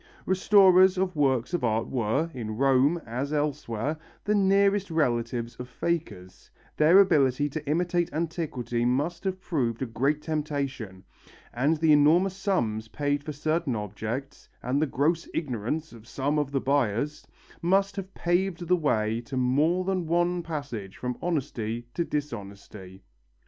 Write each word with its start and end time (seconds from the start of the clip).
Restorers 0.25 0.97
of 0.97 1.15
works 1.15 1.53
of 1.53 1.63
art 1.63 1.87
were, 1.87 2.31
in 2.33 2.57
Rome 2.57 2.99
as 3.05 3.31
elsewhere, 3.31 3.99
the 4.23 4.33
nearest 4.33 4.89
relatives 4.89 5.55
of 5.57 5.69
fakers; 5.69 6.49
their 6.75 6.99
ability 6.99 7.47
to 7.49 7.63
imitate 7.69 8.11
antiquity 8.11 8.83
must 8.83 9.23
have 9.25 9.39
proved 9.39 9.79
a 9.83 9.85
great 9.85 10.23
temptation, 10.23 11.03
and 11.53 11.77
the 11.77 11.91
enormous 11.93 12.35
sums 12.35 12.87
paid 12.87 13.23
for 13.23 13.31
certain 13.31 13.75
objects, 13.75 14.49
and 14.63 14.81
the 14.81 14.87
gross 14.87 15.29
ignorance 15.35 15.93
of 15.93 16.07
some 16.07 16.39
of 16.39 16.49
the 16.51 16.59
buyers, 16.61 17.27
must 17.61 17.95
have 17.95 18.11
paved 18.15 18.67
the 18.67 18.75
way 18.75 19.21
to 19.23 19.37
more 19.37 19.85
than 19.85 20.07
one 20.07 20.41
passage 20.41 20.97
from 20.97 21.15
honesty 21.21 21.85
to 21.93 22.03
dishonesty. 22.03 23.03